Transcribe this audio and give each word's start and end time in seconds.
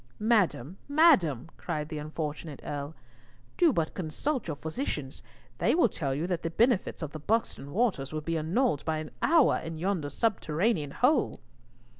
"Madam, 0.17 0.79
madam," 0.87 1.47
cried 1.57 1.87
the 1.89 1.99
unfortunate 1.99 2.59
Earl, 2.65 2.95
"do 3.55 3.71
but 3.71 3.93
consult 3.93 4.47
your 4.47 4.55
physicians. 4.55 5.21
They 5.59 5.75
will 5.75 5.89
tell 5.89 6.15
you 6.15 6.25
that 6.25 6.39
all 6.39 6.41
the 6.41 6.49
benefits 6.49 7.03
of 7.03 7.11
the 7.11 7.19
Buxton 7.19 7.71
waters 7.71 8.11
will 8.11 8.21
be 8.21 8.35
annulled 8.35 8.83
by 8.83 8.97
an 8.97 9.11
hour 9.21 9.57
in 9.57 9.77
yonder 9.77 10.09
subterranean 10.09 10.89
hole." 10.89 11.39